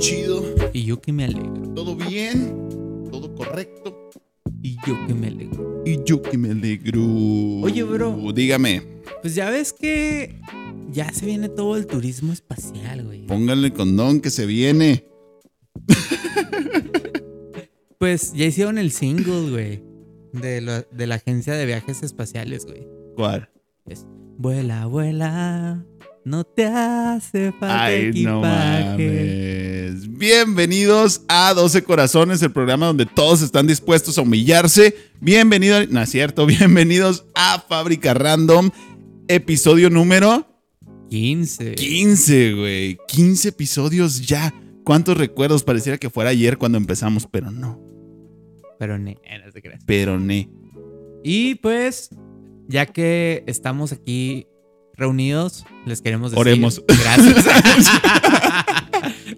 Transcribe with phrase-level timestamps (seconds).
[0.00, 0.42] chido.
[0.72, 1.72] Y yo que me alegro.
[1.74, 2.68] ¿Todo bien?
[3.10, 4.10] ¿Todo correcto?
[4.62, 5.82] Y yo que me alegro.
[5.86, 7.02] Y yo que me alegro.
[7.62, 8.32] Oye, bro.
[8.34, 8.82] Dígame,
[9.22, 10.40] Pues ya ves que
[10.90, 13.26] ya se viene todo el turismo espacial, güey.
[13.26, 15.04] póngale condón que se viene.
[17.98, 19.82] Pues ya hicieron el single, güey.
[20.32, 22.86] De, lo- de la agencia de viajes espaciales, güey.
[23.16, 23.50] ¿Cuál?
[23.86, 24.06] Es
[24.38, 25.84] vuela, vuela.
[26.24, 28.86] No te hace falta Ay, no equipaje.
[28.86, 29.59] mames.
[30.20, 34.94] Bienvenidos a 12 Corazones, el programa donde todos están dispuestos a humillarse.
[35.18, 38.68] Bienvenido, no es cierto, bienvenidos a Fábrica Random,
[39.28, 40.46] episodio número
[41.08, 41.74] 15.
[41.74, 42.98] 15, güey.
[43.08, 44.52] 15 episodios ya.
[44.84, 45.64] ¿Cuántos recuerdos?
[45.64, 47.80] Pareciera que fuera ayer cuando empezamos, pero no.
[48.78, 49.82] Pero ne, no te creas.
[49.86, 50.50] Pero ne.
[51.24, 52.10] Y pues,
[52.68, 54.46] ya que estamos aquí
[54.98, 56.40] reunidos, les queremos decir.
[56.42, 56.82] Oremos.
[56.86, 57.46] Gracias.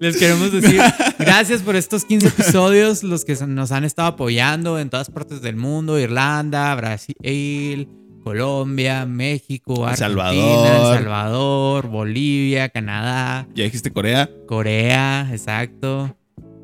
[0.02, 0.80] les queremos decir
[1.18, 5.54] gracias por estos 15 episodios, los que nos han estado apoyando en todas partes del
[5.54, 7.88] mundo: Irlanda, Brasil,
[8.24, 10.96] Colombia, México, Argentina, Salvador.
[10.96, 14.28] El Salvador, Bolivia, Canadá, ¿Ya dijiste Corea?
[14.48, 16.16] Corea, exacto,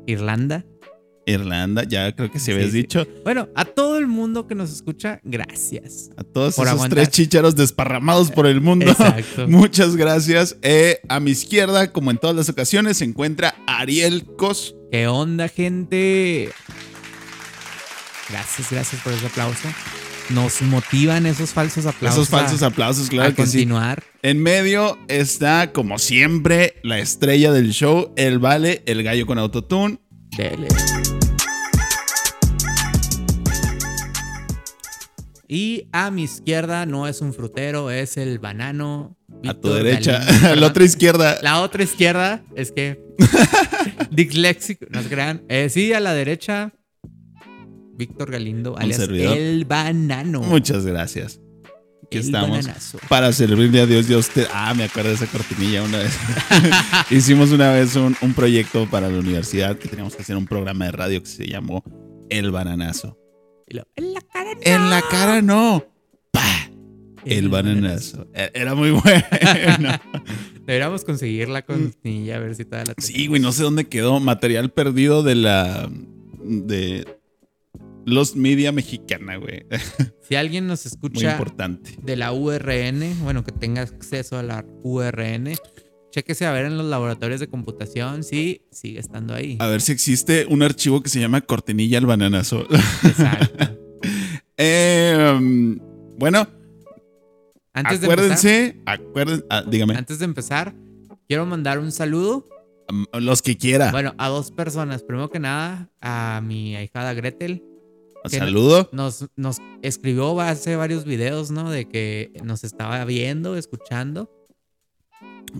[0.05, 0.65] Irlanda.
[1.29, 2.77] Irlanda, ya creo que se Sí, habías sí.
[2.77, 3.07] dicho.
[3.23, 6.09] Bueno, a todo el mundo que nos escucha, gracias.
[6.17, 6.97] A todos Por esos aguantar.
[6.97, 8.85] tres chícharos desparramados por el mundo.
[8.89, 9.47] Exacto.
[9.49, 10.57] Muchas gracias.
[10.61, 14.75] Eh, a mi izquierda, como en todas las ocasiones, se encuentra Ariel Cos.
[14.91, 16.49] ¿Qué onda, gente?
[18.29, 19.67] Gracias, gracias por ese aplauso.
[20.29, 22.19] Nos motivan esos falsos aplausos.
[22.23, 23.35] Esos falsos a, aplausos, a claro sí.
[23.35, 24.03] continuar.
[24.21, 29.99] En medio está, como siempre, la estrella del show, el Vale, el gallo con autotune.
[30.37, 30.67] Dele.
[35.51, 39.17] Y a mi izquierda no es un frutero, es el banano.
[39.47, 40.21] A tu derecha,
[40.55, 41.39] la otra izquierda.
[41.41, 43.01] La otra izquierda es que.
[44.11, 45.41] Disléxico, no se crean.
[45.49, 46.71] Eh, sí, a la derecha.
[47.95, 50.41] Víctor Galindo, alias el banano.
[50.41, 51.41] Muchas gracias.
[52.05, 52.99] Aquí El estamos bananazo.
[53.09, 54.47] para servirle a Dios a usted.
[54.53, 56.15] Ah, me acuerdo de esa cortinilla una vez.
[57.09, 60.85] Hicimos una vez un, un proyecto para la universidad que teníamos que hacer un programa
[60.85, 61.83] de radio que se llamó
[62.29, 63.18] El Bananazo.
[63.69, 64.59] Y lo- en la cara no.
[64.63, 65.85] En la cara no.
[66.31, 66.69] ¡Pah!
[67.25, 68.27] El bananazo.
[68.33, 69.99] E- Era muy bueno.
[70.65, 74.19] Deberíamos conseguir la cortinilla a ver si todavía la Sí, güey, no sé dónde quedó.
[74.19, 75.89] Material perdido de la.
[76.43, 77.05] de.
[78.05, 79.65] Los Media Mexicana, güey.
[80.29, 81.95] Si alguien nos Muy escucha importante.
[82.03, 85.55] de la URN, bueno, que tenga acceso a la URN,
[86.11, 89.57] chéquese a ver en los laboratorios de computación si sigue estando ahí.
[89.59, 92.65] A ver si existe un archivo que se llama Cortinilla al Bananazo.
[93.03, 93.75] Exacto.
[94.61, 95.77] Eh, um,
[96.17, 96.45] bueno,
[97.71, 100.75] Antes de empezar, acuérdense, acuérdense, ah, dígame, antes de empezar,
[101.29, 102.45] quiero mandar un saludo,
[102.89, 103.91] um, los que quiera.
[103.91, 105.03] bueno, a dos personas.
[105.03, 107.63] Primero que nada, a mi ahijada Gretel.
[108.25, 108.89] Saludo.
[108.91, 111.71] Nos, nos escribió hace varios videos, ¿no?
[111.71, 114.29] De que nos estaba viendo, escuchando.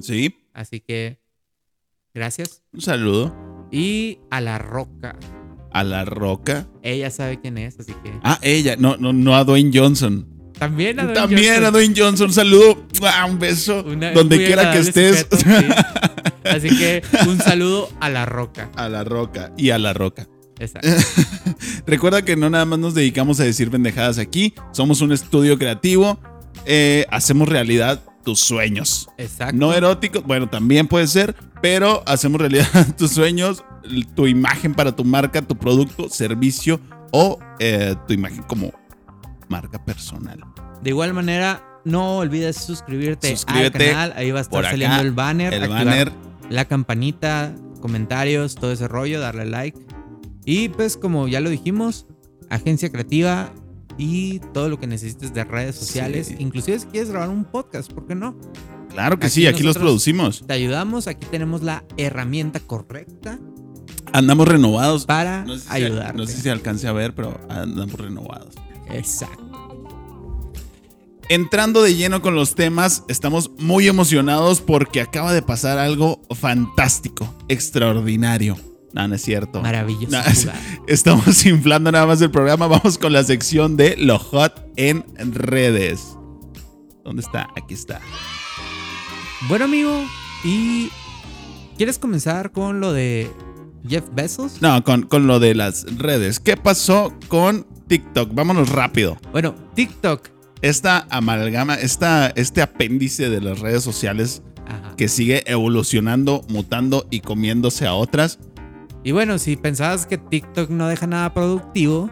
[0.01, 1.19] Sí, Así que,
[2.13, 2.63] gracias.
[2.73, 3.35] un saludo
[3.71, 5.15] Y a La Roca.
[5.71, 6.67] a la roca.
[6.81, 8.11] Ella sabe quién es, así que.
[8.23, 10.27] Ah, ella, no, no, no a Dwayne Johnson.
[10.57, 11.65] También a Dwayne También Johnson.
[11.65, 15.27] a Dwayne Johnson, un saludo, ¡Ah, un beso, Una- donde quiera que estés.
[15.29, 15.65] sujeto, sí.
[16.43, 18.71] Así que un saludo a La Roca.
[18.75, 20.27] a la roca y a la roca.
[20.57, 20.89] Exacto.
[21.85, 26.19] Recuerda que no nada más nos dedicamos a decir pendejadas aquí, somos un estudio creativo,
[26.65, 29.09] eh, hacemos realidad tus sueños.
[29.17, 29.55] Exacto.
[29.55, 32.67] No eróticos, bueno, también puede ser, pero hacemos realidad
[32.97, 33.63] tus sueños,
[34.15, 36.79] tu imagen para tu marca, tu producto, servicio
[37.11, 38.71] o eh, tu imagen como
[39.47, 40.43] marca personal.
[40.83, 44.13] De igual manera, no olvides suscribirte, Suscríbete al canal.
[44.15, 45.51] Ahí va a estar acá, saliendo el banner.
[45.51, 46.11] El banner,
[46.51, 49.79] La campanita, comentarios, todo ese rollo, darle like.
[50.45, 52.05] Y pues, como ya lo dijimos,
[52.51, 53.51] agencia creativa
[53.99, 56.27] y todo lo que necesites de redes sociales.
[56.27, 56.35] Sí.
[56.39, 58.35] Inclusive si quieres grabar un podcast, ¿por qué no?
[58.89, 60.43] claro que Aquí sí, aquí los producimos.
[60.47, 61.05] Te ayudamos.
[61.07, 63.37] Aquí tenemos la herramienta correcta
[64.13, 65.05] Andamos renovados.
[65.05, 66.17] para No sé, si, ayudarte.
[66.17, 68.55] no sé si alcance a ver, pero andamos renovados.
[68.89, 69.45] Exacto.
[71.29, 77.35] Entrando de lleno con los temas, estamos muy emocionados porque acaba de pasar algo fantástico,
[77.49, 78.57] extraordinario.
[78.93, 79.61] No, no es cierto.
[79.61, 80.09] Maravilloso.
[80.11, 80.59] No, es- lugar.
[80.87, 82.67] Estamos inflando nada más el programa.
[82.67, 85.03] Vamos con la sección de lo hot en
[85.33, 86.15] redes.
[87.03, 87.47] ¿Dónde está?
[87.55, 88.01] Aquí está.
[89.47, 90.03] Bueno, amigo,
[90.43, 90.89] ¿y
[91.77, 93.31] quieres comenzar con lo de
[93.87, 94.61] Jeff Bezos?
[94.61, 96.39] No, con, con lo de las redes.
[96.39, 98.33] ¿Qué pasó con TikTok?
[98.33, 99.17] Vámonos rápido.
[99.31, 100.27] Bueno, TikTok
[100.61, 104.95] Esta amalgama, esta, este apéndice de las redes sociales Ajá.
[104.97, 108.39] que sigue evolucionando, mutando y comiéndose a otras.
[109.03, 112.09] Y bueno, si pensabas que TikTok no deja nada productivo,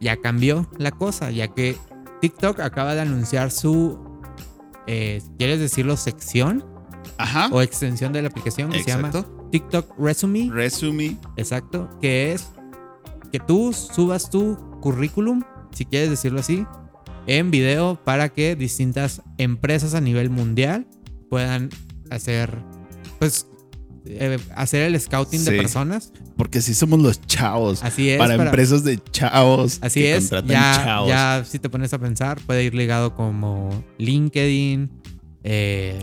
[0.00, 1.76] ya cambió la cosa, ya que
[2.20, 3.98] TikTok acaba de anunciar su,
[4.86, 5.96] eh, ¿quieres decirlo?
[5.96, 6.64] Sección
[7.18, 7.48] ajá.
[7.52, 9.48] o extensión de la aplicación que se llama Exacto.
[9.50, 10.50] TikTok Resume.
[10.52, 11.16] Resume.
[11.36, 12.50] Exacto, que es
[13.30, 16.66] que tú subas tu currículum, si quieres decirlo así,
[17.26, 20.86] en video para que distintas empresas a nivel mundial
[21.30, 21.70] puedan
[22.10, 22.58] hacer,
[23.18, 23.46] pues,
[24.04, 25.56] eh, hacer el scouting de Sí.
[25.56, 26.12] personas.
[26.36, 27.82] Porque así somos los chavos.
[27.84, 28.18] Así es.
[28.18, 29.78] para, empresas de chavos.
[29.80, 30.30] Así que es.
[30.30, 31.08] Ya, chavos.
[31.08, 34.90] ya, si te pones a pensar, puede ir ligado como LinkedIn,
[35.44, 35.98] eh,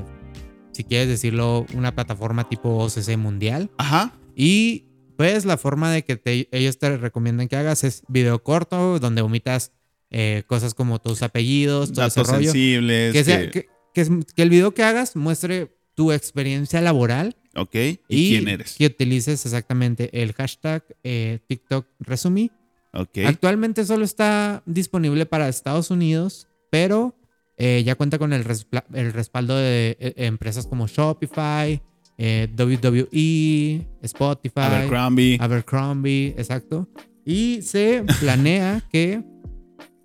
[0.71, 3.69] si quieres decirlo, una plataforma tipo OCC mundial.
[3.77, 4.13] Ajá.
[4.35, 4.85] Y
[5.17, 9.21] pues la forma de que te- ellos te recomiendan que hagas es video corto, donde
[9.21, 9.73] omitas
[10.11, 12.51] eh, cosas como tus apellidos, todo ese Datos rollo.
[12.51, 13.13] sensibles.
[13.13, 17.35] Que, sea- que- que- que es- que el video que hagas muestre tu experiencia laboral
[17.55, 17.75] ok.
[18.07, 18.75] ¿Y, quién eres?
[18.75, 22.51] que utilices exactamente el hashtag eh, TikTok Resume.
[22.93, 23.19] Ok.
[23.25, 27.15] Actualmente solo está disponible para Estados Unidos, pero
[27.61, 31.81] eh, ya cuenta con el, respaldo de eh, empresas como Shopify,
[32.17, 35.37] eh, WWE, Spotify, Abercrombie.
[35.41, 36.87] Abercrombie, exacto.
[37.25, 39.23] Y se planea que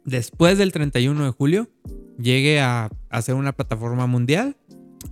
[0.05, 1.71] después del 31 de julio
[2.19, 4.57] llegue a, a ser una plataforma mundial.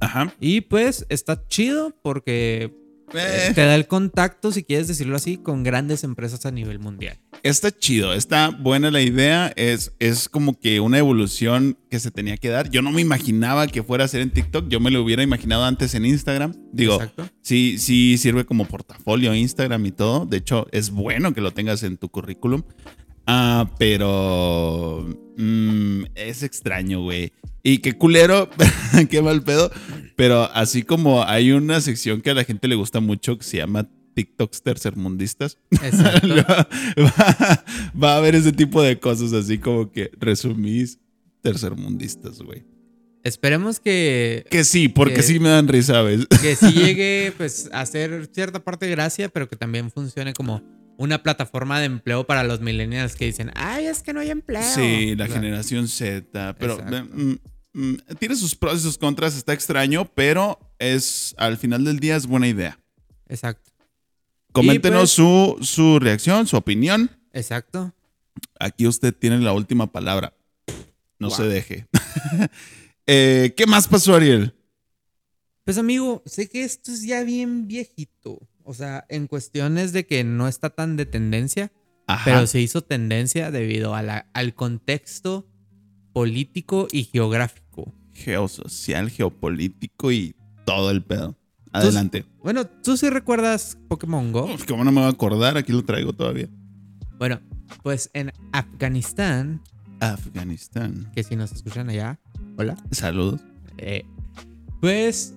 [0.01, 0.35] Ajá.
[0.41, 2.75] Y pues está chido porque
[3.15, 7.19] Eh, te da el contacto, si quieres decirlo así, con grandes empresas a nivel mundial.
[7.43, 9.53] está chido, está buena la idea.
[9.57, 12.71] Es, es como que una evolución que se tenía que dar.
[12.71, 14.69] Yo no me imaginaba que fuera a ser en TikTok.
[14.69, 16.55] Yo me lo hubiera imaginado antes en Instagram.
[16.73, 17.29] Digo, Exacto.
[17.43, 20.25] sí, sí sirve como portafolio Instagram y todo.
[20.25, 22.63] De hecho, es bueno que lo tengas en tu currículum.
[23.35, 25.07] Ah, pero
[25.39, 27.33] mm, es extraño, güey.
[27.63, 28.51] Y qué culero,
[29.11, 29.71] qué mal pedo.
[30.17, 33.57] Pero así como hay una sección que a la gente le gusta mucho que se
[33.57, 36.29] llama TikToks tercermundistas, Exacto.
[36.99, 37.65] va,
[38.03, 40.99] va a haber ese tipo de cosas así como que resumís
[41.41, 42.65] tercermundistas, güey.
[43.25, 46.27] Esperemos que, Que sí, porque Que- sí me dan risa, ¿sabes?
[46.27, 50.61] que sí llegue pues, a hacer cierta parte de gracia, pero que también funcione como
[51.03, 54.63] una plataforma de empleo para los millennials que dicen, ay, es que no hay empleo.
[54.63, 57.05] Sí, la O sea, generación Z, pero Exacto.
[57.15, 57.35] mm,
[57.73, 62.17] mm, tiene sus pros y sus contras, está extraño, pero es al final del día
[62.17, 62.79] es buena idea.
[63.29, 63.71] Exacto.
[64.53, 67.11] Coméntenos pues- su, su reacción, su opinión.
[67.33, 67.93] Exacto.
[68.61, 70.35] Aquí usted tiene la última palabra.
[71.19, 71.37] No Wow.
[71.37, 71.87] se deje.
[73.07, 74.55] Eh, ¿Qué más pasó, Ariel?
[75.65, 78.39] Pues amigo, sé que esto es ya bien viejito.
[78.65, 81.73] O sea, en cuestiones de que no está tan de tendencia,
[82.07, 82.25] Ajá.
[82.25, 85.47] pero se hizo tendencia debido a la- al contexto
[86.13, 87.93] político y geográfico.
[88.13, 91.37] Geosocial, geopolítico y todo el pedo.
[91.73, 92.27] Adelante.
[92.43, 94.49] Bueno, ¿tú sí recuerdas Pokémon Go?
[94.69, 95.57] ¿Cómo no me va a acordar?
[95.57, 96.49] Aquí lo traigo todavía.
[97.19, 97.41] Bueno,
[97.83, 99.63] pues en Afganistán,
[100.01, 101.11] Afganistán.
[101.15, 102.21] que si nos escuchan allá,
[102.59, 103.41] hola, Saludos.
[103.79, 104.05] eh,
[104.83, 105.35] pues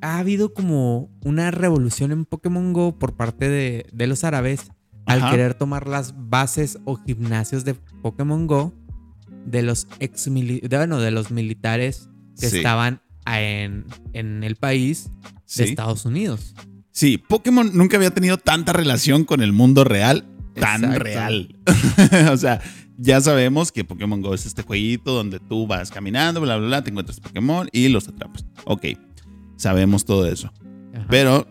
[0.00, 4.70] ha habido como una revolución en Pokémon Go por parte de, de los árabes
[5.06, 5.30] al Ajá.
[5.30, 8.74] querer tomar las bases o gimnasios de Pokémon Go
[9.46, 12.56] de los ex de, bueno, de los militares que Sí.
[12.58, 15.62] estaban en, en el país de Sí.
[15.64, 16.54] Estados Unidos.
[16.90, 20.98] Sí, Pokémon nunca había tenido tanta relación con el mundo real, tan Exacto.
[21.04, 21.56] real.
[22.32, 22.60] o sea,
[22.98, 26.82] ya sabemos que Pokémon Go es este jueguito donde tú vas caminando, bla, bla, bla,
[26.84, 28.44] te encuentras Pokémon y los atrapas.
[28.64, 28.86] Ok,
[29.56, 30.52] sabemos todo eso.
[30.94, 31.06] Ajá.
[31.10, 31.46] Pero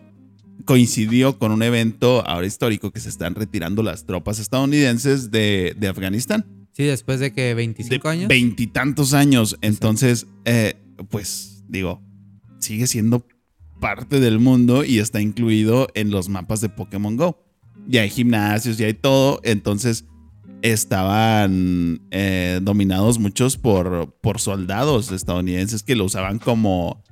[0.64, 5.88] coincidió con un evento ahora histórico que se están retirando las tropas estadounidenses de, de
[5.88, 6.44] Afganistán.
[6.72, 8.28] sí, después de que 25 de años.
[8.28, 9.56] Veintitantos años.
[9.62, 10.74] Entonces, eh,
[11.08, 12.02] pues digo,
[12.58, 13.26] sigue siendo
[13.80, 17.42] parte del mundo y está incluido en los mapas de Pokémon Go.
[17.86, 19.40] Ya hay gimnasios, ya hay todo.
[19.44, 20.04] Entonces,
[20.62, 27.04] estaban eh, dominados muchos por, por soldados estadounidenses que lo usaban como...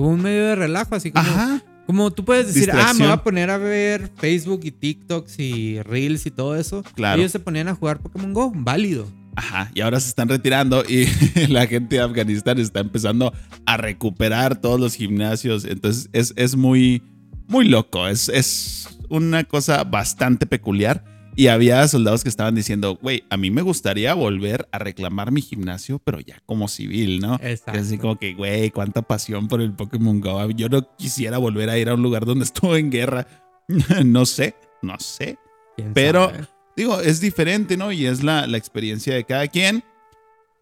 [0.00, 1.62] Como un medio de relajo, así como, Ajá.
[1.86, 5.82] como tú puedes decir, ah, me voy a poner a ver Facebook y TikToks y
[5.82, 6.82] Reels y todo eso.
[6.94, 7.20] Claro.
[7.20, 9.06] Ellos se ponían a jugar Pokémon Go, válido.
[9.36, 11.06] Ajá, y ahora se están retirando y
[11.48, 13.34] la gente de Afganistán está empezando
[13.66, 15.66] a recuperar todos los gimnasios.
[15.66, 17.02] Entonces es, es muy,
[17.46, 18.08] muy loco.
[18.08, 21.04] Es, es una cosa bastante peculiar.
[21.36, 25.40] Y había soldados que estaban diciendo, güey, a mí me gustaría volver a reclamar mi
[25.40, 27.36] gimnasio, pero ya como civil, ¿no?
[27.40, 27.80] Exacto.
[27.80, 30.50] Así como que, güey, cuánta pasión por el Pokémon Go.
[30.50, 33.26] Yo no quisiera volver a ir a un lugar donde estuvo en guerra.
[34.04, 35.38] no sé, no sé.
[35.76, 36.46] ¿Quién Pero- sabe?
[36.76, 37.92] Digo, es diferente, ¿no?
[37.92, 39.84] Y es la, la experiencia de cada quien.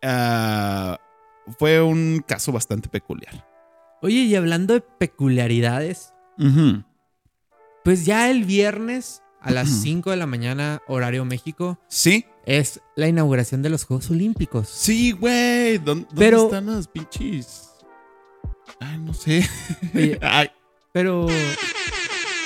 [0.02, 0.98] Ah,
[1.58, 3.46] fue un caso bastante peculiar.
[4.02, 6.12] Oye, y hablando de peculiaridades,
[7.84, 13.08] pues ya el viernes a las 5 de la mañana, horario México, Sí, es la
[13.08, 14.68] inauguración de los Juegos Olímpicos.
[14.68, 15.78] sí, güey.
[15.78, 17.70] ¿Dónde, dónde Pero- están las pinches?
[18.80, 19.48] Ay, no sé.
[19.94, 20.50] Oye, Ay,
[20.92, 21.26] pero.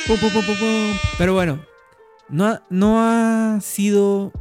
[0.06, 0.96] Pum, pum, pum, pum, pum.
[1.18, 1.64] Pero bueno,
[2.28, 4.32] no no ha sido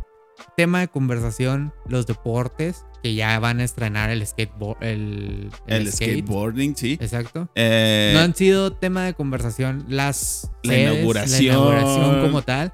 [0.58, 4.84] tema de conversación los deportes que ya van a estrenar el skateboard.
[4.84, 6.20] El, el, skate.
[6.20, 6.98] skateboarding, sí.
[7.00, 7.50] Exacto.
[7.55, 11.39] Eh, no han sido tema de conversación las La sedes, inauguración.
[11.39, 12.74] la inauguración como tal.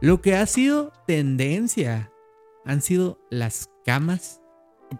[0.00, 2.10] Lo que ha sido tendencia
[2.64, 4.40] han sido las camas.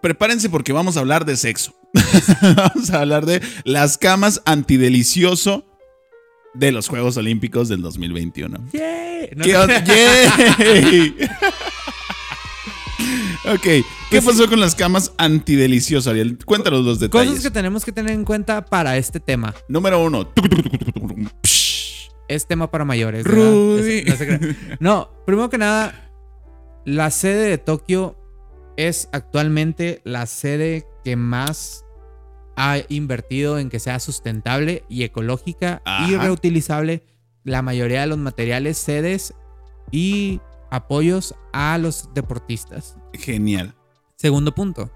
[0.01, 1.73] Prepárense porque vamos a hablar de sexo.
[2.55, 5.65] vamos a hablar de las camas antidelicioso
[6.53, 8.57] de los Juegos Olímpicos del 2021.
[8.73, 9.29] ¡Yay!
[9.35, 9.65] No, ¿Qué no.
[13.53, 16.37] ok, ¿qué pasó con las camas antidelicioso, Ariel?
[16.45, 17.29] Cuéntanos los detalles.
[17.29, 19.53] Cosas que tenemos que tener en cuenta para este tema.
[19.67, 20.29] Número uno.
[22.27, 23.23] Es tema para mayores.
[23.23, 24.03] Rudy.
[24.05, 24.55] No, se crea.
[24.79, 26.11] No, primero que nada,
[26.85, 28.17] la sede de Tokio
[28.77, 31.85] es actualmente la sede que más
[32.55, 37.03] ha invertido en que sea sustentable y ecológica y reutilizable
[37.43, 39.33] la mayoría de los materiales, sedes
[39.91, 40.41] y
[40.71, 42.95] apoyos a los deportistas.
[43.13, 43.75] Genial.
[44.15, 44.91] Segundo punto,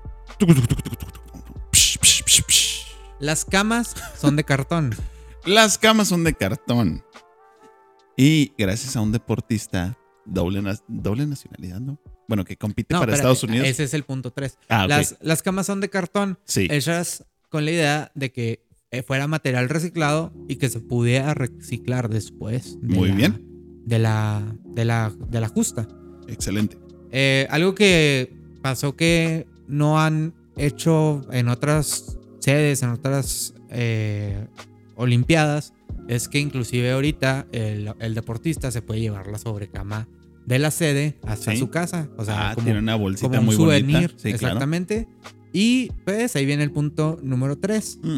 [3.20, 4.96] las camas son de cartón.
[5.46, 7.02] Las camas son de cartón.
[8.18, 11.98] Y gracias a un deportista doble, doble nacionalidad, ¿no?
[12.28, 13.68] Bueno, que compite No, para espérate, Estados Unidos.
[13.68, 14.58] Ese es el punto 3.
[14.68, 14.90] Ah, ok.
[14.90, 16.38] las, las camas son de cartón.
[16.44, 16.68] Sí.
[16.70, 22.10] hechas con la idea de que eh, fuera material reciclado y que se pudiera reciclar
[22.10, 22.78] después.
[22.82, 23.49] de Muy la- bien.
[23.90, 25.88] De la, de la, de la justa.
[26.28, 26.78] Excelente.
[27.12, 28.32] Eh, algo que
[28.62, 34.46] pasó que no han hecho en otras sedes, en otras eh,
[34.96, 35.74] Olimpiadas,
[36.08, 40.08] es que inclusive ahorita el, el deportista se puede llevar la sobrecama
[40.46, 41.58] de la sede hasta Sí.
[41.58, 42.10] su casa.
[42.18, 43.94] O sea, ah, como, tiene una bolsita como un muy souvenir.
[43.96, 44.14] bonita.
[44.18, 44.36] Sí, claro.
[44.36, 45.08] exactamente.
[45.54, 48.00] Y pues ahí viene el punto número 3.
[48.04, 48.18] Mm.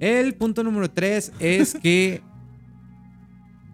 [0.00, 2.22] El punto número 3 es que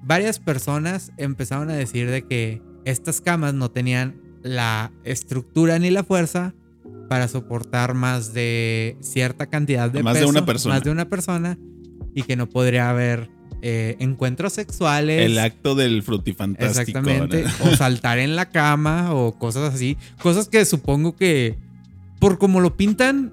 [0.03, 6.05] varias personas empezaron a decir de que estas camas no tenían la estructura ni la
[6.05, 6.55] fuerza
[7.09, 10.75] para soportar más de cierta cantidad de Más de una persona.
[10.75, 11.59] Más de una persona
[12.15, 13.31] y que no podría haber
[13.63, 15.23] eh, encuentros sexuales.
[15.25, 16.81] El acto del frutifantástico.
[16.99, 17.45] Exactamente.
[17.45, 17.71] ¿no?
[17.71, 19.97] O saltar en la cama o cosas así.
[20.23, 21.57] Cosas que supongo que,
[22.21, 23.33] por como lo pintan,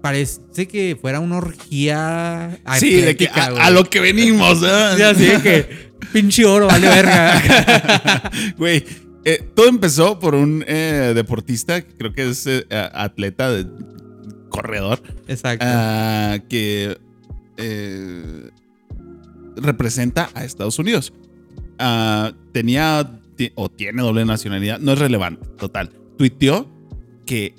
[0.00, 2.58] parece que fuera una orgía.
[2.78, 4.66] Sí, de que a, lo que venimos, ¿eh?
[4.96, 8.30] Sí, así de que pinche oro, vale verga.
[8.58, 8.84] Güey,
[9.24, 13.66] eh, todo empezó por un eh, deportista, creo que es eh, atleta, de,
[14.48, 15.64] corredor, Exacto.
[15.68, 16.96] ah, que
[19.56, 21.12] representa a Estados Unidos.
[21.78, 23.20] Ah, tenía
[23.54, 25.90] o tiene doble nacionalidad, no es relevante, total.
[26.18, 26.68] Tuiteó
[27.26, 27.54] que,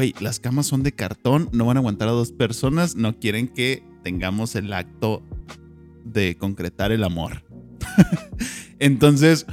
[0.00, 3.48] güey, las camas son de cartón, no van a aguantar a dos personas, no quieren
[3.48, 5.22] que tengamos el acto
[6.06, 7.44] de concretar el amor.
[8.78, 9.44] Entonces,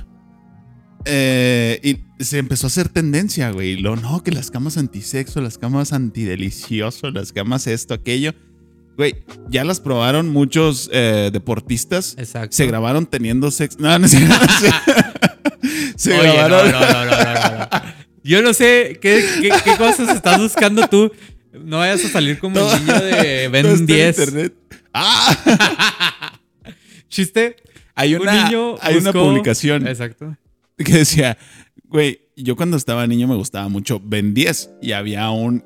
[1.03, 3.75] eh, y se empezó a hacer tendencia, güey.
[3.75, 8.33] Lo no, que las camas antisexo, las camas antidelicioso, las camas esto, aquello.
[8.95, 12.15] Güey, ya las probaron muchos eh, deportistas.
[12.17, 12.55] Exacto.
[12.55, 13.79] Se grabaron teniendo sexo.
[13.81, 14.17] No, no Se,
[15.97, 16.71] se Oye, no, grabaron.
[16.71, 17.96] no, no, no, no, no, no.
[18.27, 21.11] Yo no sé qué, qué, qué cosas estás buscando tú.
[21.53, 24.19] No vayas a salir como el niño de Ben está en 10.
[24.19, 24.53] internet.
[24.93, 26.33] Ah,
[27.09, 27.55] Chiste.
[27.95, 30.35] hay Un una, niño hay una publicación Exacto.
[30.77, 31.37] que decía,
[31.85, 35.63] güey, yo cuando estaba niño me gustaba mucho Ben 10 y había un,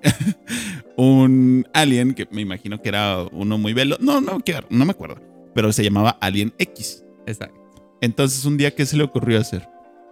[0.98, 3.98] un alien que me imagino que era uno muy velo.
[4.00, 4.38] No, no,
[4.70, 5.20] no me acuerdo,
[5.56, 7.04] pero se llamaba Alien X.
[7.26, 7.60] Exacto.
[8.02, 9.68] Entonces, un día, ¿qué se le ocurrió hacer?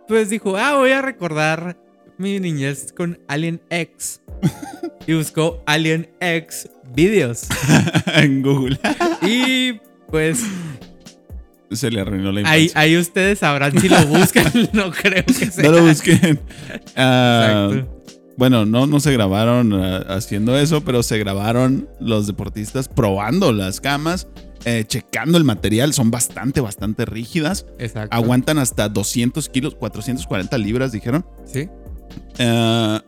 [0.08, 1.78] Pues dijo, ah, voy a recordar
[2.20, 4.22] mi niñez con Alien X.
[5.08, 7.48] y buscó Alien X videos.
[8.14, 8.78] en Google.
[9.22, 9.80] Y
[10.12, 10.44] pues
[11.72, 12.82] Se le arruinó la ahí, infancia.
[12.82, 14.52] ahí ustedes sabrán si lo buscan.
[14.74, 15.64] no creo que sea.
[15.64, 16.42] no lo busquen.
[16.68, 18.02] Exacto.
[18.36, 23.80] bueno, no, no se grabaron ah, haciendo eso, pero se grabaron los deportistas probando las
[23.80, 24.28] camas,
[24.66, 25.94] eh, checando el material.
[25.94, 27.66] Son bastante, bastante rígidas.
[27.78, 28.14] Exacto.
[28.14, 31.26] Aguantan hasta 200 kilos, 440 libras, dijeron.
[31.46, 31.70] Sí.
[32.38, 33.00] Eh,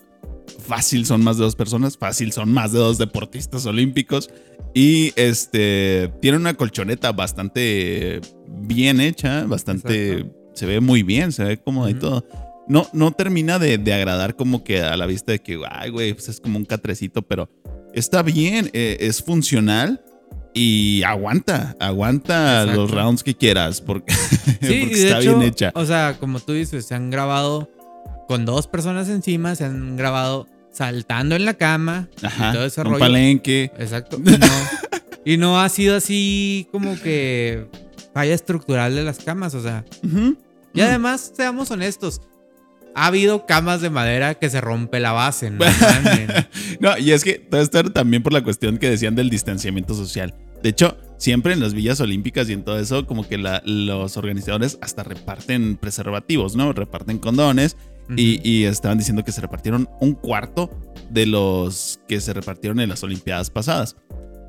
[0.68, 4.30] fácil son más de dos personas, fácil son más de dos deportistas olímpicos.
[4.74, 10.14] Y este tiene una colchoneta bastante bien hecha, bastante.
[10.20, 10.38] Exacto.
[10.54, 12.26] Se ve muy bien, se ve cómoda y todo.
[12.68, 16.14] no, no termina de, de agradar como que a la vista de que, ay, güey,
[16.14, 17.50] pues es como un catrecito, pero
[17.94, 20.04] está bien, eh, es funcional
[20.54, 22.82] y aguanta, aguanta Exacto.
[22.82, 24.14] los rounds que quieras porque,
[24.62, 25.72] Sí, está hecho, bien hecha.
[25.76, 27.70] O sea, como tú dices, se han grabado
[28.32, 32.80] con dos personas encima, se han grabado saltando en la cama Ajá, y todo ese
[32.80, 33.00] un rollo.
[33.00, 33.72] palenque.
[33.78, 34.18] Exacto.
[34.24, 34.48] Y no,
[35.26, 37.68] y no ha sido así como que
[38.14, 39.84] falla estructural de las camas, o sea.
[40.02, 40.38] Ujú.
[40.74, 42.22] Y además, seamos honestos.
[42.96, 45.66] Ha habido camas de madera que se rompe la base, no.
[46.80, 49.94] No, y es que todo esto era también por la cuestión que decían del distanciamiento
[49.94, 50.34] social.
[50.64, 54.16] De hecho, siempre en las villas olímpicas y en todo eso, como que la- los
[54.16, 56.72] organizadores hasta reparten preservativos, ¿no?
[56.74, 57.76] Reparten condones
[58.18, 60.70] y, y estaban diciendo que se repartieron un cuarto
[61.10, 63.96] de los que se repartieron en las Olimpiadas pasadas.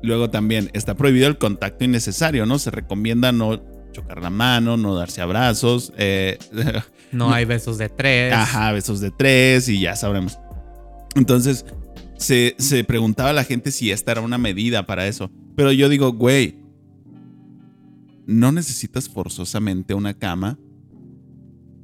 [0.01, 2.59] Luego también está prohibido el contacto innecesario, ¿no?
[2.59, 6.37] Se recomienda no chocar la mano, no darse abrazos, eh,
[7.11, 8.33] No hay besos de tres.
[8.33, 10.39] Ajá, besos de tres y ya sabremos.
[11.15, 11.65] Entonces,
[12.17, 15.31] se, se preguntaba a la gente si esta era una medida para eso.
[15.55, 16.57] Pero yo digo, güey,
[18.25, 20.57] no necesitas forzosamente una cama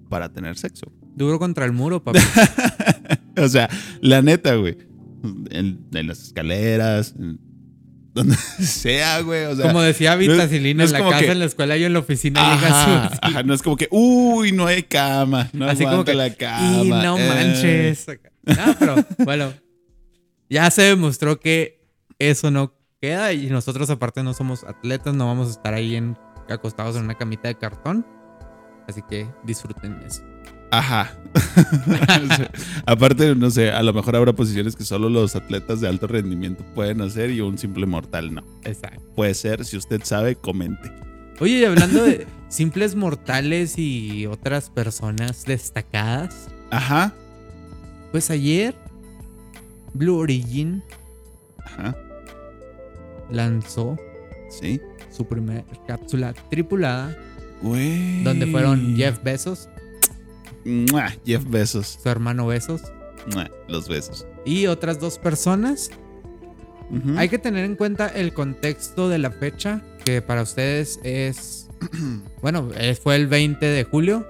[0.10, 0.92] para tener sexo.
[1.20, 2.18] Duro contra el muro, papá.
[3.38, 4.78] o sea, la neta, güey.
[5.52, 7.42] En, en las escaleras, en
[8.14, 9.44] donde sea, güey.
[9.44, 11.94] O sea, como decía Vitacilina no en la casa, que- en la escuela, yo en
[11.94, 12.54] la oficina.
[12.54, 16.14] Ajá, ajá, no es como que, uy, no hay cama, no así como que.
[16.14, 16.84] la cama.
[16.84, 17.28] Y no eh".
[17.28, 18.08] manches.
[18.46, 19.54] No, pero bueno.
[20.50, 21.86] Ya se demostró que
[22.18, 23.34] eso no queda.
[23.34, 27.16] Y nosotros, aparte, no somos atletas, no vamos a estar ahí en, acostados en una
[27.16, 28.08] camita de cartón.
[28.88, 30.24] Así que disfruten eso.
[30.72, 31.16] Ajá.
[32.86, 36.64] Aparte, no sé, a lo mejor habrá posiciones que solo los atletas de alto rendimiento
[36.76, 38.44] pueden hacer y un simple mortal no.
[38.64, 39.02] Exacto.
[39.16, 40.92] Puede ser, si usted sabe, comente.
[41.40, 47.14] Oye, y hablando de simples mortales y otras personas destacadas, Ajá.
[48.12, 48.76] pues ayer
[49.94, 50.84] Blue Origin
[51.66, 51.96] Ajá.
[53.32, 53.98] lanzó
[54.50, 54.82] Sí.
[55.12, 57.16] su primera cápsula tripulada,
[57.62, 58.24] Güey.
[58.24, 59.70] donde fueron Jeff Bezos,
[60.66, 62.00] Mua, Jeff Besos.
[62.02, 62.82] su hermano Bezos
[63.34, 64.26] Mua, Los besos.
[64.46, 65.90] y otras dos personas.
[67.18, 71.68] Hay que tener en cuenta el contexto de la fecha, que para ustedes es,
[72.42, 74.26] bueno, eh, fue el 20 de julio,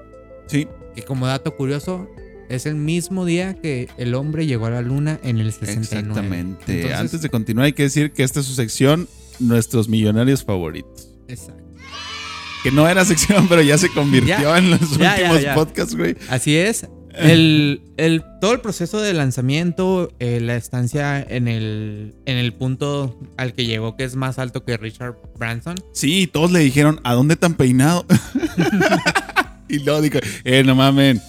[0.47, 0.67] Sí.
[0.93, 2.09] que como dato curioso,
[2.49, 5.79] es el mismo día que el hombre llegó a la luna en el 69.
[6.09, 6.75] Exactamente.
[6.75, 9.07] Entonces- Antes de continuar, hay que decir que esta es su sección,
[9.39, 11.13] nuestros millonarios favoritos.
[11.29, 11.63] Exacto.
[12.63, 14.57] Que no era sección, pero ya se convirtió Ya.
[14.57, 15.55] en los Ya, últimos ya.
[15.55, 16.15] podcasts, güey.
[16.29, 16.87] Así es.
[17.15, 23.17] El, el- todo el proceso de lanzamiento, eh, la estancia en el, en el punto
[23.35, 25.75] al que llegó, que es más alto que Richard Branson.
[25.93, 28.05] Sí, todos le dijeron, ¿a dónde tan peinado?
[29.67, 31.21] y luego dijo, eh, no mamen.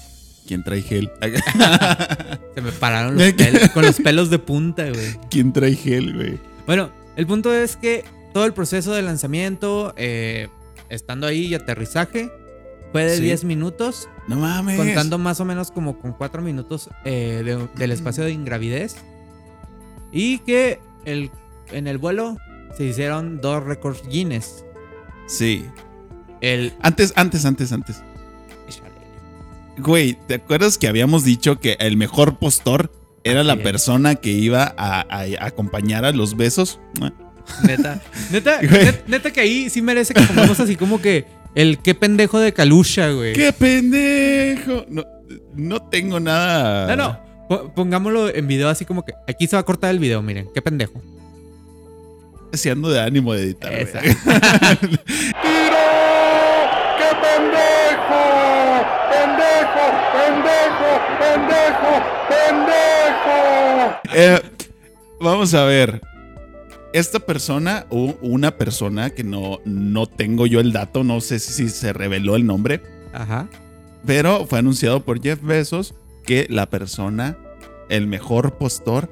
[0.46, 1.08] ¿Quién trae gel?
[2.54, 5.16] Se me pararon los pelos, con los pelos de punta, güey.
[5.30, 6.38] ¿Quién trae gel, güey?
[6.66, 10.48] Bueno, el punto es que todo el proceso de lanzamiento, eh,
[10.90, 12.30] estando ahí y aterrizaje,
[12.92, 13.22] fue de Sí.
[13.22, 14.76] 10 minutos, No mames.
[14.76, 18.96] contando más o menos como con 4 minutos eh, de- del espacio de ingravidez.
[20.12, 21.30] Y que el,
[21.70, 22.36] en el vuelo
[22.76, 24.64] se hicieron dos récords Guinness.
[25.26, 25.64] Sí.
[26.40, 26.72] El.
[26.82, 28.02] Antes, antes, antes, antes.
[29.78, 32.92] Güey, ¿te acuerdas que habíamos dicho que el mejor postor
[33.24, 36.80] era la persona que iba a, a- a acompañar a los besos?
[37.66, 38.00] Neta,
[38.30, 41.24] neta, net- neta que ahí sí merece que pongamos así como que
[41.54, 43.32] el qué pendejo de Kalusha, güey.
[43.32, 44.84] ¡Qué pendejo!
[44.88, 45.04] No,
[45.54, 46.94] no tengo nada.
[46.94, 47.18] No, no.
[47.48, 50.48] po- Pongámoslo en video así como que aquí se va a cortar el video, miren,
[50.54, 51.00] qué pendejo.
[52.52, 53.70] Si ando de ánimo de editar.
[54.80, 54.96] ¡Tiro!
[56.98, 58.20] ¡Qué pendejo!
[59.10, 59.84] ¡Pendejo!
[60.16, 60.88] ¡Pendejo!
[61.20, 61.92] ¡Pendejo!
[62.28, 64.00] ¡Pendejo!
[64.12, 64.40] Eh,
[65.20, 66.00] vamos a ver.
[66.92, 71.68] Esta persona, o una persona que no, no tengo yo el dato, no sé si,
[71.68, 73.48] se reveló el nombre, Ajá.
[74.04, 75.94] pero fue anunciado por Jeff Bezos
[76.26, 77.36] que la persona,
[77.88, 79.08] el mejor postor,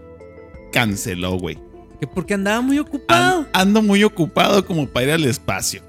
[0.73, 1.59] canceló, güey.
[2.01, 3.41] Que porque andaba muy ocupado.
[3.41, 5.83] An- ando muy ocupado como para ir al espacio.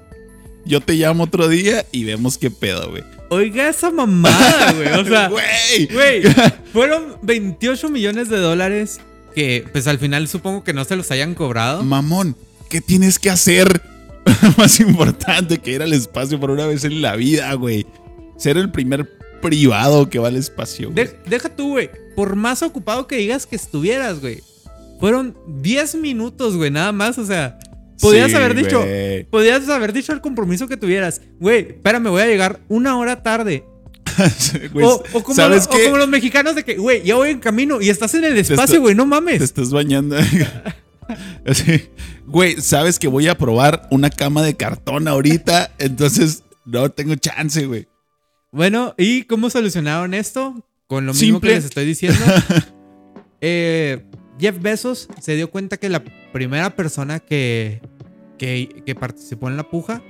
[0.64, 3.02] Yo te llamo otro día y vemos qué pedo, güey.
[3.30, 4.88] Oiga esa mamada, güey.
[4.92, 5.86] O sea, güey.
[5.92, 6.22] güey,
[6.72, 9.00] fueron 28 millones de dólares
[9.34, 11.82] que pues al final supongo que no se los hayan cobrado.
[11.82, 12.36] Mamón,
[12.68, 13.82] ¿qué tienes que hacer?
[14.58, 17.86] Más importante que ir al espacio por una vez en la vida, güey.
[18.36, 19.08] Ser el primer
[19.40, 20.90] privado que va al espacio.
[20.92, 21.06] güey.
[21.06, 21.90] De- deja tú, güey.
[22.16, 24.42] Por más ocupado que digas que estuvieras, güey.
[24.98, 27.16] Fueron 10 minutos, güey, nada más.
[27.18, 27.58] O sea,
[28.00, 28.84] podías Sí, haber dicho.
[29.30, 31.22] Podías haber dicho el compromiso que tuvieras.
[31.40, 33.64] Güey, espérame, voy a llegar una hora tarde.
[34.72, 35.84] Güey, o, o como, ¿Sabes o qué?
[35.84, 38.80] como los mexicanos de que, güey, ya voy en camino y estás en el espacio,
[38.80, 39.42] güey, no Te mames.
[39.42, 40.16] estás bañando.
[41.46, 41.88] Así,
[42.26, 47.66] güey, sabes que voy a probar una cama de cartón ahorita, entonces no tengo chance,
[47.66, 47.88] güey.
[48.52, 50.64] Bueno, ¿y cómo solucionaron esto?
[50.86, 51.50] Con lo mismo Simple.
[51.50, 52.18] que les estoy diciendo.
[53.40, 54.04] Eh,
[54.38, 57.80] Jeff Bezos se dio cuenta que la primera persona que,
[58.38, 60.02] que, que participó en la puja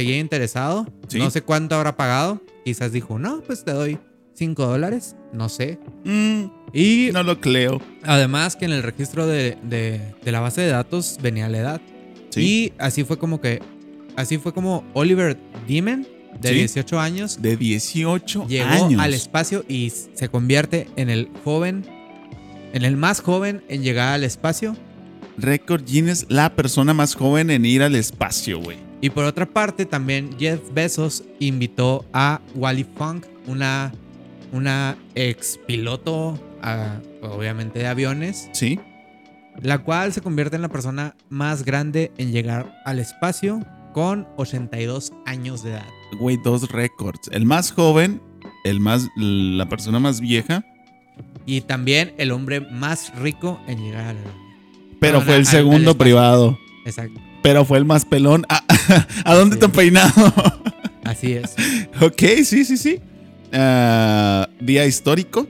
[0.00, 0.86] seguía interesado.
[1.08, 1.18] Sí.
[1.18, 2.42] No sé cuánto habrá pagado.
[2.66, 3.98] Quizás dijo, no, pues te doy
[4.34, 5.16] 5 dólares.
[5.32, 5.78] No sé.
[6.04, 7.80] Mm, Y no lo creo.
[8.02, 11.80] además que en el registro de, de- de la base de datos venía la edad.
[12.28, 12.40] Sí.
[12.42, 13.62] Y así fue como que...
[14.16, 16.06] Así fue como Oliver Demon,
[16.40, 16.54] de Sí.
[16.56, 19.00] 18 años, De 18 llegó años.
[19.00, 21.86] al espacio y se convierte en el joven,
[22.74, 24.76] en el más joven en llegar al espacio.
[25.38, 28.78] Récord Guinness, la persona más joven en ir al espacio, güey.
[29.06, 33.92] Y por otra parte, también Jeff Bezos invitó a Wally Funk, una,
[34.50, 36.36] una ex piloto,
[37.22, 38.80] obviamente de aviones, Sí.
[39.62, 43.64] la cual se convierte en la persona más grande en llegar al espacio
[43.94, 45.86] con 82 años de edad.
[46.18, 47.28] Güey, dos récords.
[47.30, 48.20] El más joven,
[48.64, 50.64] el más, la persona más vieja,
[51.46, 54.16] Y también el hombre más rico en llegar al...
[54.98, 56.58] pero fue el segundo privado.
[56.84, 58.44] Exacto, Pero fue el más pelón.
[58.48, 58.64] Ah,
[59.24, 59.60] ¿A dónde Sí.
[59.60, 60.34] te han peinado?
[61.04, 61.54] así es,
[62.00, 62.98] ok, sí, sí, sí.
[63.52, 65.46] Ah, día histórico.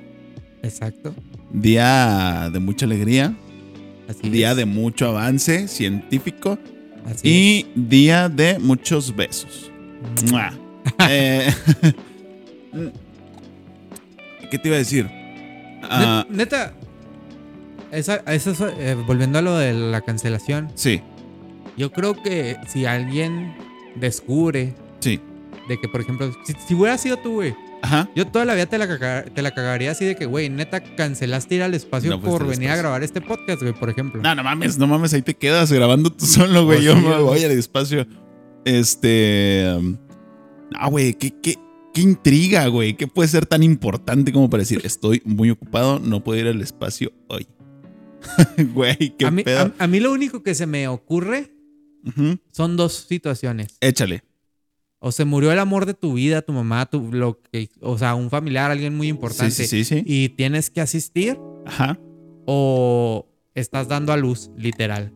[0.63, 1.15] exacto.
[1.51, 3.35] Día de mucha alegría.
[4.11, 6.59] Así Día es, de mucho avance científico.
[7.11, 9.71] así Y día de muchos besos.
[10.23, 10.31] es.
[10.31, 10.53] Mua.
[11.09, 11.51] Eh,
[14.51, 15.09] ¿Qué te iba a decir?
[15.83, 16.73] Ah, Net- Neta,
[17.91, 21.01] esa, esa- eh, volviendo a lo de la cancelación, sí,
[21.77, 23.55] yo creo que si alguien
[23.95, 25.21] descubre sí.
[25.69, 28.09] de que, por ejemplo, si, si hubiera sido tú, güey, Ajá.
[28.17, 30.81] yo toda la vida te la, caga- te la cagaría así de que, güey, neta,
[30.83, 34.21] cancelaste ir al espacio No fuiste por venir a grabar este podcast, güey, por ejemplo.
[34.23, 36.79] No, no mames, no mames, ahí te quedas grabando tú solo, güey.
[36.79, 38.07] Oh, Yo sí, me voy al espacio.
[38.65, 39.65] Este.
[40.75, 41.55] Ah, güey, ¿qué, qué,
[41.95, 42.95] qué intriga, güey.
[42.97, 46.61] ¿Qué puede ser tan importante como para decir, estoy muy ocupado, no puedo ir al
[46.61, 47.47] espacio hoy?
[48.75, 49.73] Güey, qué a, mí, pedo.
[49.79, 51.53] a- a mí lo único que se me ocurre
[52.53, 53.77] Son dos situaciones.
[53.81, 54.23] Échale.
[54.99, 58.15] O se murió el amor de tu vida, tu mamá, tu, lo que, o sea,
[58.15, 59.53] un familiar, alguien muy importante.
[59.53, 60.03] sí, sí, sí.
[60.07, 61.99] Y tienes que asistir Ajá.
[62.47, 65.13] o estás dando a luz, literal.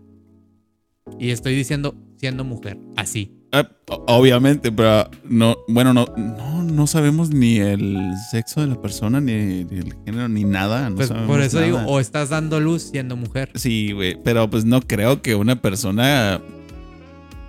[1.19, 3.33] Y estoy diciendo siendo mujer, así.
[3.53, 3.69] Ah,
[4.07, 7.99] obviamente, pero no, bueno, no, no, no sabemos ni el
[8.31, 10.89] sexo de la persona, ni, ni el género, ni nada.
[10.89, 13.51] no Pues por eso digo, o estás dando luz siendo mujer.
[13.57, 16.41] Sí, güey, pero pues no creo que una persona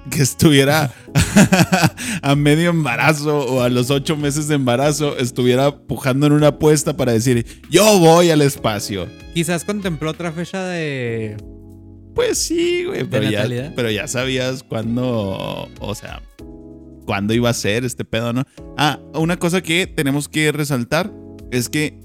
[0.09, 0.93] que estuviera
[2.21, 6.97] a medio embarazo o a los ocho meses de embarazo estuviera pujando en una apuesta
[6.97, 9.07] para decir, yo voy al espacio.
[9.33, 11.37] Quizás contempló otra fecha de...
[12.15, 16.21] Pues sí, güey, pero ya, pero ya sabías cuándo, o sea,
[17.05, 18.43] cuándo iba a ser este pedo, ¿no?
[18.77, 21.09] Ah, una cosa que tenemos que resaltar
[21.51, 21.99] es que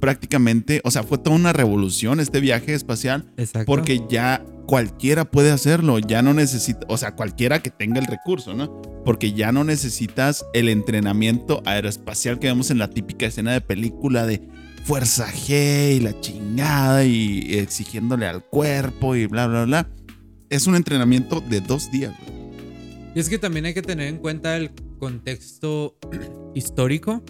[0.00, 3.66] prácticamente, o sea, fue toda una revolución este viaje espacial Exacto.
[3.66, 8.54] porque ya cualquiera puede hacerlo, ya no necesita, o sea, cualquiera que tenga el recurso,
[8.54, 8.82] ¿no?
[9.04, 14.26] Porque ya no necesitas el entrenamiento aeroespacial que vemos en la típica escena de película
[14.26, 14.48] de
[14.84, 19.88] fuerza G y la chingada y exigiéndole al cuerpo y bla, bla, bla.
[20.50, 22.36] Es un entrenamiento de dos días, güey.
[23.16, 25.96] Y es que también hay que tener en cuenta el contexto
[26.54, 27.24] histórico.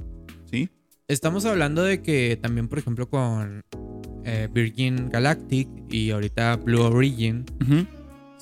[1.09, 3.63] Estamos hablando de que también, por ejemplo, con
[4.25, 7.45] eh, Virgin Galactic y ahorita Blue Origin,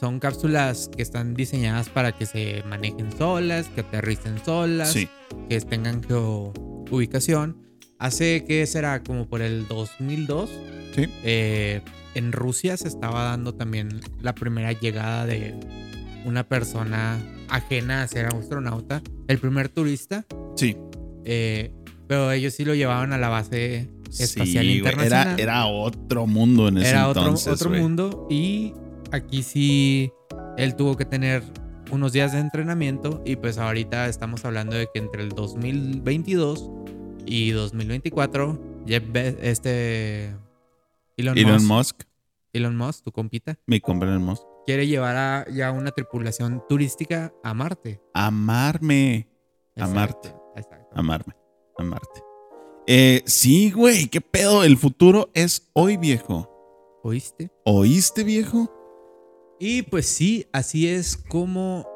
[0.01, 5.09] son cápsulas que están diseñadas para que se manejen solas, que aterricen solas, Sí,
[5.51, 6.01] que tengan
[6.91, 7.59] ubicación.
[7.99, 10.51] Hace que será como por el 2002,
[10.95, 11.07] sí.
[11.23, 11.83] eh,
[12.15, 15.55] en Rusia se estaba dando también la primera llegada de
[16.25, 17.19] una persona
[17.51, 20.25] ajena a ser astronauta, el primer turista,
[20.57, 20.77] Sí.
[21.27, 21.73] eh,
[22.07, 23.89] pero ellos sí lo llevaban a la base
[24.19, 25.29] espacial Sí, internacional.
[25.41, 27.53] Era, era otro mundo en ese Era otro, entonces.
[27.53, 27.81] otro güey.
[27.83, 28.73] mundo y
[29.13, 30.13] aquí sí
[30.57, 31.43] él tuvo que tener
[31.91, 36.71] unos días de entrenamiento y pues ahorita estamos hablando de que entre el 2022
[37.27, 40.35] y 2024 Jeff Be- este
[41.17, 42.03] Elon, Elon Musk, Musk,
[42.53, 44.43] Elon Musk, tu compita, mi compa Elon Musk.
[44.67, 48.01] quiere llevar a ya una tripulación turística a Marte.
[48.15, 49.29] Amarme.
[49.77, 50.35] A Exacto, Marte.
[50.57, 50.89] Exacto.
[50.95, 51.35] Amarme.
[51.79, 52.23] Amarte.
[52.87, 54.65] Eh, sí, güey, qué pedo.
[54.65, 56.51] El futuro es hoy, viejo.
[57.03, 57.51] ¿Oíste?
[57.65, 58.71] ¿Oíste, viejo?
[59.59, 61.87] Y pues sí, así es como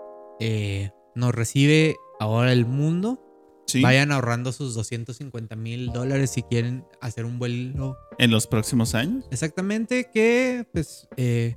[0.40, 3.24] eh, nos recibe ahora el mundo.
[3.66, 3.82] Sí.
[3.82, 9.26] vayan ahorrando sus 250 mil dólares si quieren hacer un vuelo En los próximos años.
[9.30, 11.54] Exactamente, que pues eh,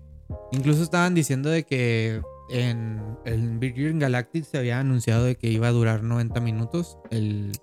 [0.52, 5.70] incluso estaban diciendo de que en el Virgin Galactic se había anunciado de que iba
[5.70, 6.98] a durar 90 minutos.
[7.12, 7.54] El,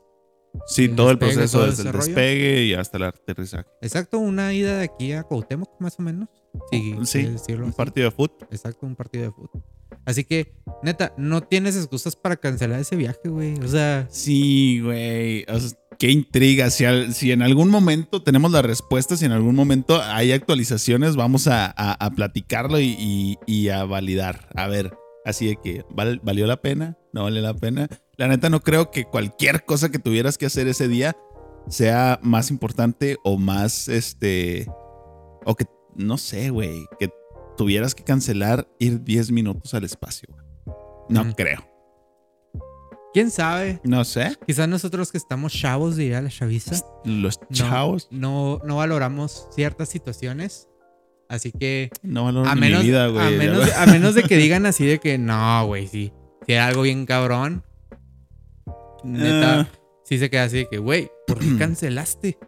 [0.66, 3.66] Sí, El todo el proceso todo desde el despegue y hasta el aterrizaje.
[3.80, 6.28] exacto, una ida de aquí a Cuauhtémoc más o menos.
[6.70, 8.48] Sí, Sí, un partido de fútbol.
[8.50, 9.62] Exacto, un partido de fútbol.
[10.04, 13.54] Así que, neta, no tienes excusas para cancelar ese viaje, güey.
[13.60, 15.44] O sea, Sí, güey.
[15.48, 16.70] O sea, qué intriga.
[16.70, 21.16] Si, al- si en algún momento tenemos la respuesta, si en algún momento hay actualizaciones,
[21.16, 24.48] vamos a, a- a platicarlo y, y- y a validar.
[24.54, 24.94] A ver,
[25.24, 27.88] así de que ¿val- valió la pena, no vale la pena.
[28.16, 31.16] La neta no creo que cualquier cosa que tuvieras que hacer ese día
[31.68, 34.66] sea más importante o más, este,
[35.44, 37.10] o que, no sé, güey, que
[37.56, 40.28] tuvieras que cancelar ir 10 minutos al espacio.
[40.64, 40.76] güey.
[41.08, 41.64] No creo.
[43.14, 43.80] quién sabe.
[43.82, 44.36] No sé.
[44.46, 46.76] Quizás nosotros que estamos chavos, diría la chaviza.
[47.04, 48.08] Los chavos.
[48.10, 50.68] No, no valoramos ciertas situaciones.
[51.28, 53.36] Así que No valoro a menos, mi vida, a, güey.
[53.36, 56.12] menos, a menos de que digan así de que no, güey, sí.
[56.48, 57.62] Era algo bien cabrón.
[59.04, 59.68] Neta, Ah.
[60.04, 62.38] sí se queda así de que, güey, ¿por qué cancelaste?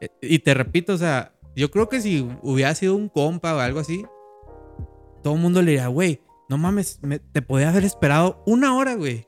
[0.00, 3.58] Eh, Y te repito, o sea, yo creo que si hubiera sido un compa o
[3.60, 4.04] algo así,
[5.22, 8.94] todo el mundo le diría, güey, no mames, me- te podía haber esperado una hora,
[8.94, 9.26] güey.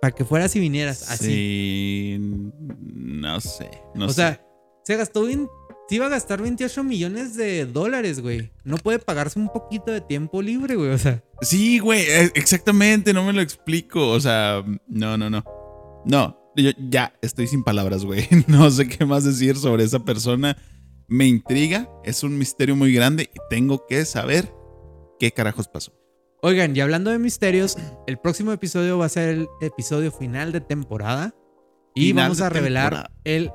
[0.00, 1.26] Para que fueras y vinieras así.
[1.26, 2.18] Sí,
[2.94, 3.70] no sé.
[3.94, 4.14] No o sé.
[4.14, 4.46] sea,
[4.84, 5.48] se gastó bien.
[5.88, 8.50] Se iba a gastar 28 millones de dólares, güey.
[8.64, 10.90] No puede pagarse un poquito de tiempo libre, güey.
[10.90, 14.08] O sea, Sí, güey, eh, exactamente, no me lo explico.
[14.08, 15.44] O sea, no, no, no.
[16.04, 18.26] No, yo ya estoy sin palabras, güey.
[18.48, 20.56] No sé qué más decir sobre esa persona.
[21.08, 24.52] Me intriga, es un misterio muy grande y tengo que saber
[25.20, 25.92] qué carajos pasó.
[26.42, 27.76] oigan, y hablando de misterios,
[28.08, 31.32] el próximo episodio va a ser el episodio final de temporada.
[31.94, 33.16] Y Final vamos a revelar temporada.
[33.24, 33.50] el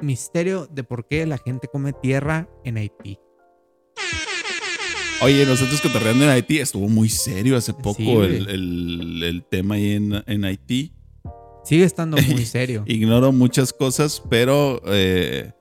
[0.00, 3.18] misterio de por qué la gente come tierra en Haití.
[5.22, 9.76] Oye, nosotros cotorreando en Haití estuvo muy serio hace poco Sí, el, el- el tema
[9.76, 10.92] ahí en, en Haití.
[11.64, 12.84] Sigue estando muy serio.
[12.86, 15.52] Ignoro muchas cosas, pero eh,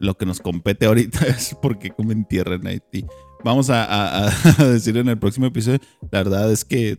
[0.00, 3.06] lo que nos compete ahorita es porque comen tierra en Haití.
[3.44, 5.78] Vamos a, a- a decir en el próximo episodio.
[6.10, 6.98] La verdad es que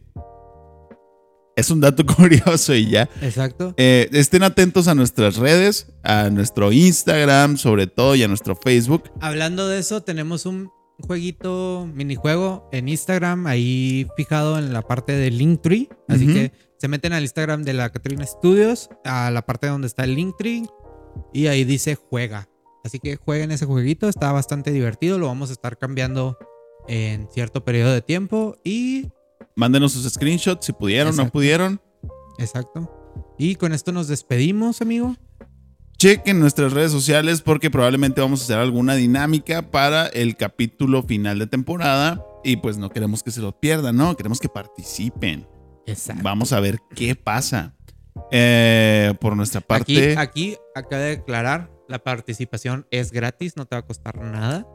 [1.57, 3.09] es un dato curioso y ya.
[3.21, 3.73] Exacto.
[3.77, 9.11] Eh, estén atentos a nuestras redes, a nuestro Instagram, sobre todo, y a nuestro Facebook.
[9.19, 15.31] Hablando de eso, tenemos un jueguito, minijuego en Instagram, ahí fijado en la parte de
[15.31, 15.89] Linktree.
[16.07, 20.03] Así que se meten al Instagram de la Catrina Studios, a la parte donde está
[20.03, 20.63] el Linktree,
[21.33, 22.47] y ahí dice juega.
[22.83, 26.37] Así que jueguen ese jueguito, está bastante divertido, lo vamos a estar cambiando
[26.87, 29.07] en cierto periodo de tiempo y...
[29.55, 31.81] Mándenos sus screenshots si pudieron o no pudieron.
[32.37, 32.93] Exacto.
[33.37, 35.15] Y con esto nos despedimos, amigo.
[35.97, 41.39] Chequen nuestras redes sociales porque probablemente vamos a hacer alguna dinámica para el capítulo final
[41.39, 42.23] de temporada.
[42.43, 44.15] Y pues no queremos que se lo pierdan, ¿no?
[44.15, 45.47] Queremos que participen.
[45.87, 46.21] Exacto.
[46.23, 47.73] Vamos a ver qué pasa.
[48.31, 53.75] Eh, por nuestra Aquí, parte, aquí acaba de declarar, la participación es gratis, no te
[53.75, 54.67] va a costar nada.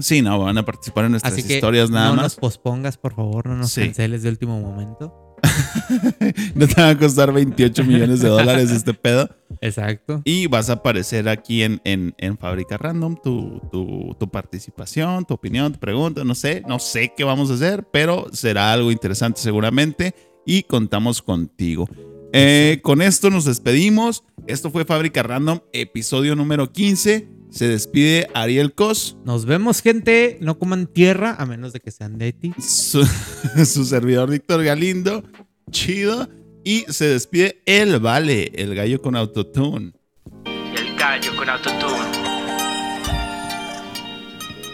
[0.00, 2.34] Sí, no, van a participar en nuestras Así que historias nada no nos más.
[2.36, 3.82] pospongas, por favor, no nos Sí.
[3.82, 5.20] canceles de último momento.
[6.54, 9.28] no te va a costar 28 millones de dólares este pedo.
[9.60, 10.22] Exacto.
[10.24, 15.34] Y vas a aparecer aquí en, en, en Fábrica Random tu, tu, tu participación, tu
[15.34, 19.40] opinión, tu pregunta, no sé, no sé qué vamos a hacer, pero será algo interesante
[19.40, 20.14] seguramente
[20.46, 21.88] y contamos contigo.
[22.32, 24.24] Eh, con esto nos despedimos.
[24.46, 27.28] Esto fue Fábrica Random, episodio número 15.
[27.54, 30.38] Se despide Ariel Cos, Nos vemos, gente.
[30.40, 32.52] No coman tierra a menos de que sean de ti.
[32.58, 33.06] su,
[33.64, 35.22] su servidor Víctor Galindo,
[35.70, 36.28] chido.
[36.64, 39.92] Y se despide El Vale, el gallo con autotune.
[40.46, 42.10] El gallo con autotune.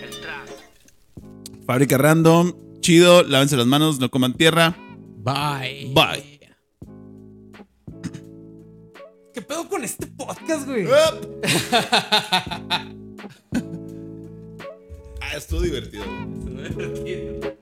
[0.03, 1.67] El track.
[1.67, 4.75] Fábrica Random, chido, lávense las manos, no coman tierra.
[5.19, 5.93] Bye.
[5.95, 6.30] Bye.
[9.51, 10.87] Pedo con este podcast, güey?
[15.23, 16.05] Ah, estuvo divertido.
[16.07, 17.60] Me divertido.